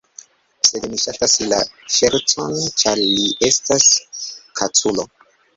Sed 0.67 0.87
mi 0.93 1.01
ŝatas 1.01 1.35
la 1.51 1.59
ŝercon, 1.97 2.57
ĉar 2.85 3.05
li 3.05 3.29
estas 3.51 3.87
kaculo. 4.63 5.07